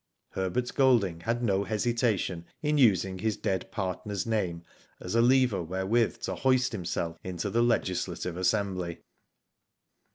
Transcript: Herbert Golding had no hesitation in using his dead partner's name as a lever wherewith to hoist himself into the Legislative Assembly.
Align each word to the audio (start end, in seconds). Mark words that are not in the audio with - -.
Herbert 0.31 0.73
Golding 0.73 1.19
had 1.19 1.43
no 1.43 1.63
hesitation 1.63 2.45
in 2.63 2.79
using 2.79 3.19
his 3.19 3.37
dead 3.37 3.69
partner's 3.71 4.25
name 4.25 4.63
as 4.99 5.13
a 5.13 5.21
lever 5.21 5.61
wherewith 5.61 6.21
to 6.23 6.33
hoist 6.33 6.71
himself 6.71 7.19
into 7.23 7.51
the 7.51 7.61
Legislative 7.61 8.35
Assembly. 8.35 9.03